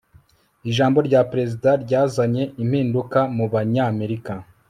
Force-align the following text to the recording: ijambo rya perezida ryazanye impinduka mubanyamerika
ijambo 0.69 0.97
rya 1.07 1.21
perezida 1.31 1.69
ryazanye 1.83 2.43
impinduka 2.63 3.19
mubanyamerika 3.37 4.33